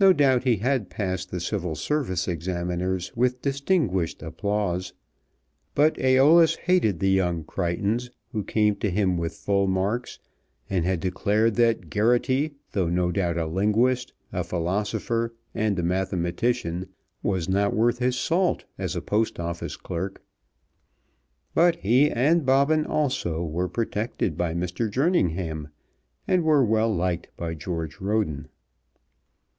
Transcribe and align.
No 0.00 0.12
doubt 0.14 0.42
he 0.42 0.56
had 0.56 0.90
passed 0.90 1.30
the 1.30 1.38
Civil 1.38 1.76
Service 1.76 2.26
examiners 2.26 3.14
with 3.14 3.40
distinguished 3.42 4.20
applause; 4.20 4.94
but 5.76 5.94
Æolus 5.94 6.56
hated 6.56 6.98
the 6.98 7.10
young 7.10 7.44
Crichtons 7.44 8.10
who 8.32 8.42
came 8.42 8.74
to 8.76 8.90
him 8.90 9.16
with 9.16 9.34
full 9.36 9.68
marks, 9.68 10.18
and 10.68 10.84
had 10.84 10.98
declared 10.98 11.54
that 11.56 11.88
Geraghty, 11.88 12.54
though 12.72 12.88
no 12.88 13.12
doubt 13.12 13.36
a 13.38 13.46
linguist, 13.46 14.12
a 14.32 14.42
philosopher, 14.42 15.34
and 15.54 15.78
a 15.78 15.84
mathematician, 15.84 16.88
was 17.22 17.48
not 17.48 17.72
worth 17.76 17.98
his 18.00 18.18
salt 18.18 18.64
as 18.78 18.96
a 18.96 19.02
Post 19.02 19.38
Office 19.38 19.76
clerk. 19.76 20.20
But 21.54 21.76
he, 21.76 22.10
and 22.10 22.44
Bobbin 22.44 22.86
also, 22.86 23.44
were 23.44 23.68
protected 23.68 24.36
by 24.36 24.52
Mr. 24.52 24.90
Jerningham, 24.90 25.68
and 26.26 26.42
were 26.42 26.64
well 26.64 26.92
liked 26.92 27.28
by 27.36 27.54
George 27.54 28.00
Roden. 28.00 28.48